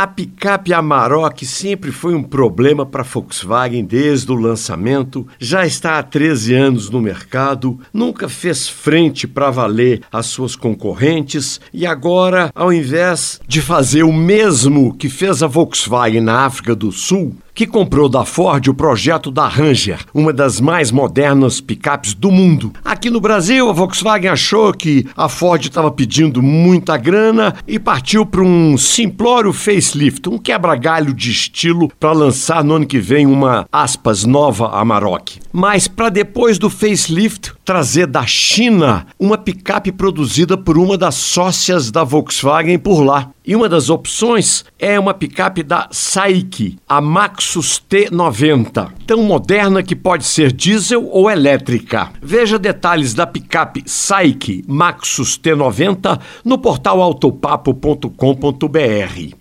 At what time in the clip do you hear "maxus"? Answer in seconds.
47.02-47.78, 54.66-55.38